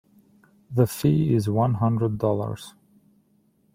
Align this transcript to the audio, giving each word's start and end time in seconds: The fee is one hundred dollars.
The 0.73 0.87
fee 0.87 1.35
is 1.35 1.47
one 1.47 1.75
hundred 1.75 2.17
dollars. 2.17 2.73